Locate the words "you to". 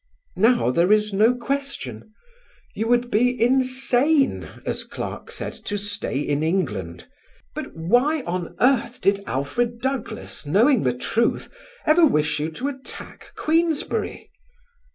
12.39-12.67